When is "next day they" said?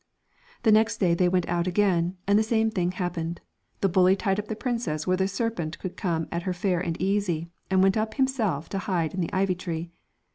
0.71-1.29